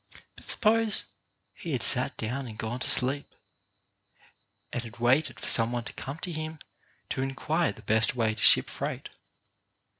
But 0.35 0.47
suppose 0.49 1.05
he 1.53 1.73
had 1.73 1.83
sat 1.83 2.17
down 2.17 2.47
and 2.47 2.57
gone 2.57 2.79
to 2.79 2.89
sleep, 2.89 3.35
and 4.73 4.81
had 4.83 4.97
waited 4.97 5.39
for 5.39 5.47
some 5.47 5.71
one 5.71 5.83
to 5.83 5.93
come 5.93 6.17
to 6.25 6.31
him 6.31 6.57
to 7.09 7.21
inquire 7.21 7.71
the 7.71 7.83
best 7.83 8.15
way 8.15 8.33
to 8.33 8.41
ship 8.43 8.67
freight. 8.67 9.09